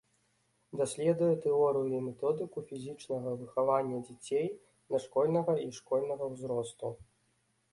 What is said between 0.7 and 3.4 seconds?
Даследуе тэорыю і методыку фізічнага